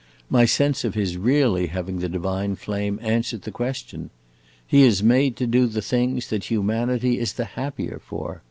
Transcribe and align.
My 0.31 0.45
sense 0.45 0.83
of 0.83 0.95
his 0.95 1.15
really 1.15 1.67
having 1.67 1.99
the 1.99 2.09
divine 2.09 2.55
flame 2.55 2.97
answered 3.03 3.43
the 3.43 3.51
question. 3.51 4.09
He 4.65 4.81
is 4.81 5.03
made 5.03 5.35
to 5.35 5.45
do 5.45 5.67
the 5.67 5.83
things 5.83 6.31
that 6.31 6.45
humanity 6.45 7.19
is 7.19 7.33
the 7.33 7.45
happier 7.45 8.01
for! 8.03 8.39